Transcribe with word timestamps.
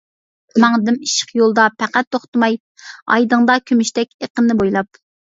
ماڭدىم 0.61 0.95
ئىشق 1.07 1.33
يولىدا 1.39 1.65
پەقەت 1.83 2.09
توختىماي، 2.15 2.57
ئايدىڭدا 3.17 3.59
كۈمۈشتەك 3.73 4.11
ئېقىننى 4.25 4.57
بويلاپ. 4.65 4.99